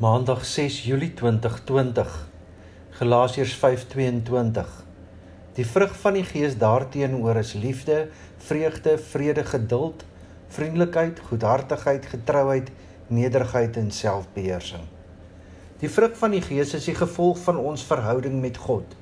[0.00, 2.28] Maandag 6 Julie 2020.
[2.90, 4.68] Galasiërs 5:22.
[5.52, 10.04] Die vrug van die Gees daarteenoor is liefde, vreugde, vrede, geduld,
[10.48, 12.70] vriendelikheid, goedhartigheid, getrouheid,
[13.06, 14.88] nederigheid en selfbeheersing.
[15.78, 18.96] Die vrug van die Gees is die gevolg van ons verhouding met God.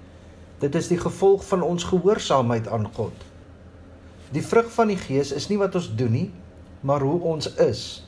[0.59, 3.15] Dit is die gevolg van ons gehoorsaamheid aan God.
[4.31, 6.31] Die vrug van die Gees is nie wat ons doen nie,
[6.81, 8.08] maar hoe ons is.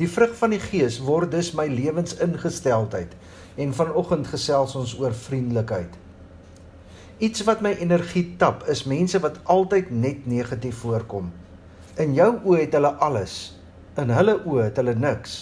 [0.00, 3.10] Die vrug van die Gees word dus my lewensingesteldheid
[3.60, 5.92] en vanoggend gesels ons oor vriendelikheid.
[7.20, 11.28] Iets wat my energie tap is mense wat altyd net negatief voorkom.
[12.00, 13.34] In jou oë het hulle alles,
[14.00, 15.36] in hulle oë het hulle niks.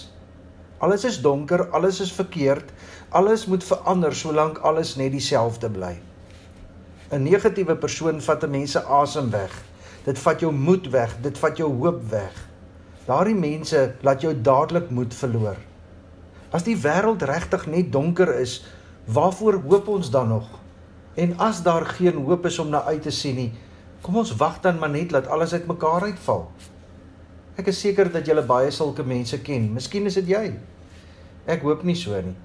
[0.83, 2.75] Alles is donker, alles is verkeerd,
[3.15, 5.95] alles moet verander solank alles net dieselfde bly.
[7.15, 9.55] 'n Negatiewe persoon vat 'n mense asem weg.
[10.05, 12.48] Dit vat jou moed weg, dit vat jou hoop weg.
[13.09, 15.57] Daardie mense laat jou dadelik moed verloor.
[16.53, 18.59] As die wêreld regtig net donker is,
[19.09, 20.49] waarvoor hoop ons dan nog?
[21.17, 23.53] En as daar geen hoop is om na uit te sien nie,
[24.05, 26.51] kom ons wag dan maar net dat alles uitmekaar uitval.
[27.57, 29.73] Ek is seker dat jy baie sulke mense ken.
[29.73, 30.45] Miskien is dit jy.
[31.49, 32.37] Ek hoop nie so nie.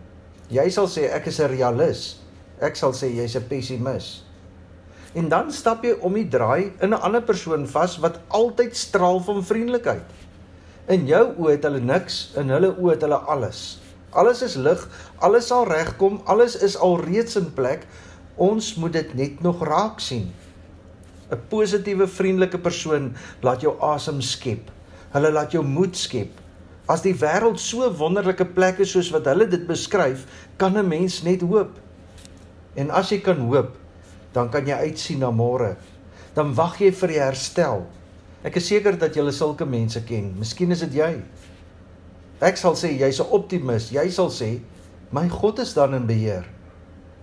[0.49, 2.19] Jy sal sê ek is 'n realis.
[2.61, 4.23] Ek sal sê jy's 'n pessimis.
[5.13, 9.19] En dan stap jy om die draai in 'n ander persoon vas wat altyd straal
[9.19, 10.23] van vriendelikheid.
[10.91, 13.59] In jou oë het hulle niks, in hulle oë het hulle alles.
[14.19, 14.81] Alles is lig,
[15.23, 17.85] alles sal regkom, alles is alreeds in plek.
[18.35, 20.33] Ons moet dit net nog raak sien.
[21.31, 24.69] 'n Positiewe, vriendelike persoon laat jou asem skep.
[25.15, 26.35] Hulle laat jou moed skep.
[26.85, 31.23] As die wêreld so wonderlike plek is soos wat hulle dit beskryf, kan 'n mens
[31.23, 31.79] net hoop.
[32.75, 33.77] En as jy kan hoop,
[34.33, 35.77] dan kan jy uitsien na môre.
[36.33, 37.87] Dan wag jy vir die herstel.
[38.43, 40.33] Ek is seker dat jy sulke mense ken.
[40.35, 41.13] Miskien is dit jy.
[42.43, 43.91] Ek sal sê jy's 'n optimis.
[43.91, 44.59] Jy sal sê
[45.11, 46.43] my God is dan in beheer.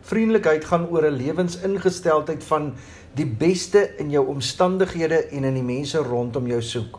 [0.02, 2.74] Vriendelikheid gaan oor 'n lewensingesteldheid van
[3.14, 6.98] die beste in jou omstandighede en in die mense rondom jou soek.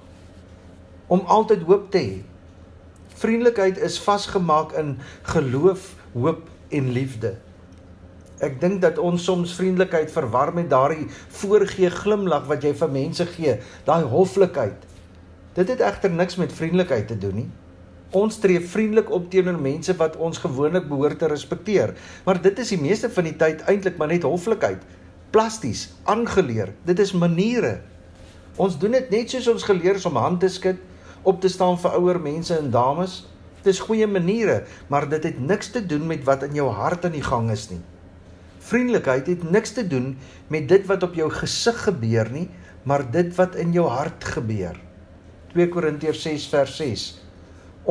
[1.07, 2.21] Om altyd hoop te hê.
[3.15, 7.37] Vriendelikheid is vasgemaak in geloof, hoop en liefde.
[8.41, 11.06] Ek dink dat ons soms vriendelikheid verwar met daardie
[11.41, 14.88] voorgee glimlag wat jy vir mense gee, daai hoflikheid.
[15.53, 17.50] Dit het egter niks met vriendelikheid te doen nie.
[18.18, 21.94] Ons tree vriendelik op teenoor mense wat ons gewoonlik behoort te respekteer,
[22.25, 24.81] maar dit is die meeste van die tyd eintlik maar net hoflikheid.
[25.31, 26.73] Plasties, aangeleer.
[26.84, 27.78] Dit is maniere.
[28.59, 30.81] Ons doen dit net soos ons geleer is om hand te skud,
[31.23, 33.22] op te staan vir ouer mense en dames.
[33.62, 37.06] Dit is goeie maniere, maar dit het niks te doen met wat in jou hart
[37.06, 37.84] aan die gang is nie.
[38.71, 40.13] Vriendelikheid het niks te doen
[40.47, 42.45] met dit wat op jou gesig gebeur nie,
[42.87, 44.77] maar dit wat in jou hart gebeur.
[45.51, 47.03] 2 Korintiërs 6 vers 6.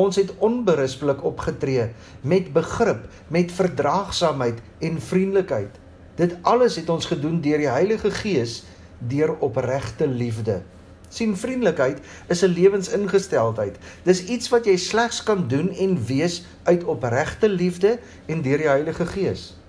[0.01, 1.91] Ons het onberispelik opgetree
[2.25, 5.77] met begrip, met verdraagsaamheid en vriendelikheid.
[6.17, 8.63] Dit alles het ons gedoen deur die Heilige Gees
[8.99, 10.63] deur opregte liefde.
[11.11, 11.99] sien vriendelikheid
[12.29, 13.77] is 'n lewensingesteldheid.
[14.05, 18.69] Dis iets wat jy slegs kan doen en wees uit opregte liefde en deur die
[18.69, 19.60] Heilige Gees.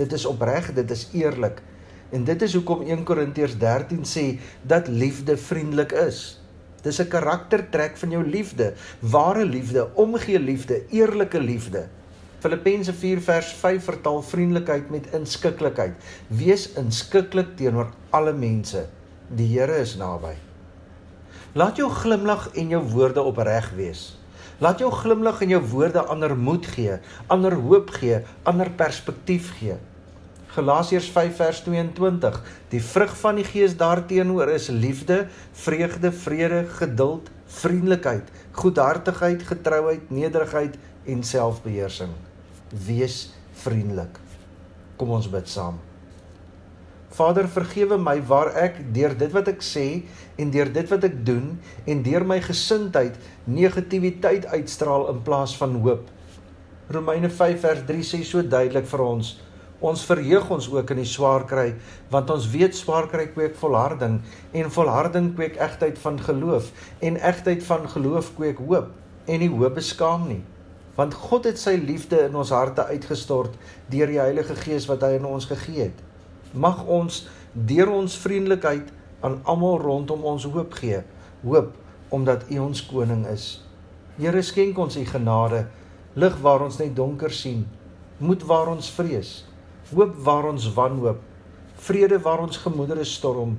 [0.00, 1.60] Dit is opreg, dit is eerlik.
[2.10, 4.24] En dit is hoekom 1 Korintiërs 13 sê
[4.66, 6.40] dat liefde vriendelik is.
[6.82, 11.88] Dis 'n karaktertrek van jou liefde, ware liefde, omgee liefde, eerlike liefde.
[12.40, 15.92] Filippense 4 vers 5 vertaal vriendelikheid met inskikkelikheid.
[16.28, 18.86] Wees inskikkelik teenoor alle mense.
[19.28, 20.34] Die Here is naby.
[21.52, 24.16] Laat jou glimlag en jou woorde opreg wees.
[24.58, 29.76] Laat jou glimlag en jou woorde ander moed gee, ander hoop gee, ander perspektief gee.
[30.50, 32.38] Galasiërs 5 vers 22.
[32.72, 40.74] Die vrug van die Gees daarteenoor is liefde, vreugde, vrede, geduld, vriendelikheid, goedhartigheid, getrouheid, nederigheid
[41.06, 42.10] en selfbeheersing.
[42.86, 43.28] Wees
[43.62, 44.18] vriendelik.
[44.98, 45.78] Kom ons bid saam.
[47.14, 49.84] Vader, vergewe my waar ek deur dit wat ek sê
[50.38, 51.52] en deur dit wat ek doen
[51.86, 53.14] en deur my gesindheid
[53.46, 56.10] negativiteit uitstraal in plaas van hoop.
[56.90, 59.32] Romeine 5 vers 3 sê so duidelik vir ons:
[59.80, 61.70] Ons verheug ons ook in die swaar kry,
[62.12, 64.18] want ons weet swaar kry kweek volharding
[64.52, 66.68] en volharding kweek egtheid van geloof
[67.00, 68.90] en egtheid van geloof kweek hoop
[69.24, 70.42] en die hoop beskaam nie.
[71.00, 73.56] Want God het sy liefde in ons harte uitgestort
[73.88, 76.04] deur die Heilige Gees wat hy aan ons gegee het.
[76.52, 77.24] Mag ons
[77.54, 78.92] deur ons vriendelikheid
[79.24, 81.00] aan almal rondom ons hoop gee.
[81.40, 81.72] Hoop
[82.12, 83.62] omdat U ons koning is.
[84.20, 85.68] Here skenk ons U genade,
[86.20, 87.64] lig waar ons net donker sien,
[88.20, 89.38] moed waar ons vrees
[89.94, 91.20] hoop waar ons wanhoop,
[91.86, 93.56] vrede waar ons gemoedere storm,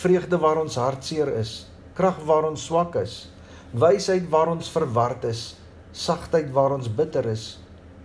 [0.00, 1.66] vreugde waar ons hartseer is,
[1.96, 3.28] krag waar ons swak is,
[3.72, 5.54] wysheid waar ons verward is,
[5.92, 7.58] sagtheid waar ons bitter is,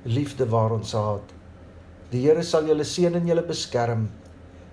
[0.06, 1.33] liefde waar ons haat.
[2.12, 4.07] Die Here sal julle seën en julle beskerm.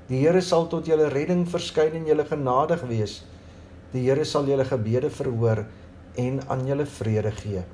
[0.09, 3.21] Die Here sal tot julle redding verskyn en julle genadig wees.
[3.93, 5.65] Die Here sal julle gebede verhoor
[6.21, 7.65] en aan julle vrede gee.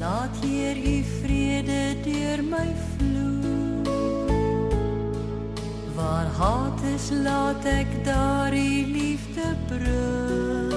[0.00, 3.55] Laat hier u vrede deur my vloei.
[6.06, 10.74] Waar haat is, laat ek daar u liefde bring.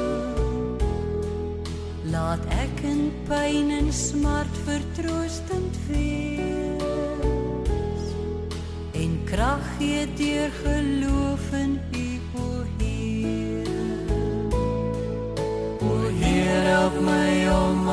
[2.09, 6.85] Laat ek in pyn en smart vertroostend wees.
[9.01, 13.69] En krag gee deur geloof in u o Heer.
[15.85, 17.88] O Heer, help my om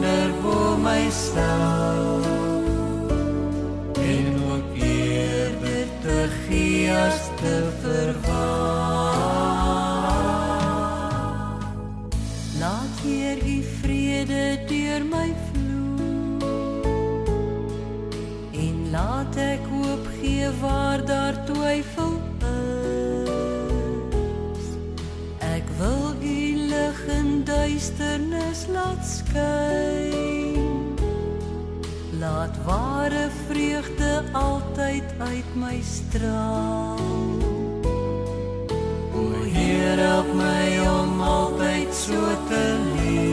[0.00, 2.26] ander bo myself.
[3.94, 9.14] En ook eerder te gee as te verwag.
[12.58, 16.48] Laat hier u vrede deur my vloei.
[18.52, 23.30] En laat ek hoop gee waar daar twyfel is.
[25.38, 29.59] Ek wil u lig in duisternis laat skyn.
[32.40, 36.98] Laat ware vreugde altyd uit my straal.
[39.14, 42.16] O Heer, help my om altyd so
[42.48, 42.64] te
[42.94, 43.29] leef.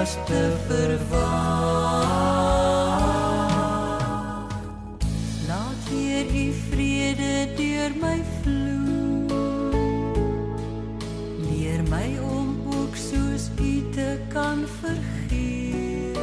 [0.00, 2.06] As te verwag.
[5.48, 9.36] Laat hier u vrede deur my vloei.
[11.46, 12.48] Leer my om
[12.78, 16.18] ook soos u te kan vergeef.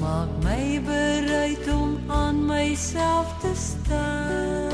[0.00, 4.72] Maak my bereid om aan myself te staan.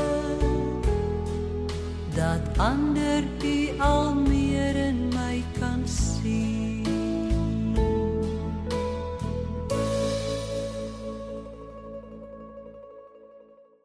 [2.15, 4.75] Dat ander u al meer